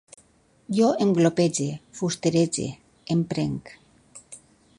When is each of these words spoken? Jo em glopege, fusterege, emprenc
Jo 0.77 0.87
em 1.05 1.11
glopege, 1.19 1.67
fusterege, 1.99 2.67
emprenc 3.19 3.75